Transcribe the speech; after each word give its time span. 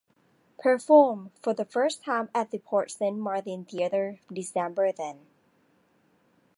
Performed 0.59 1.29
for 1.43 1.53
the 1.53 1.63
first 1.63 2.03
time 2.03 2.31
at 2.33 2.49
the 2.49 2.57
Porte-Saint-Martin 2.57 3.65
theatre, 3.65 4.19
December 4.33 4.91
then. 4.91 5.27